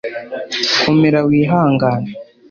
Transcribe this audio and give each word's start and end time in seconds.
komera 0.81 1.19
wihangane 1.29 2.11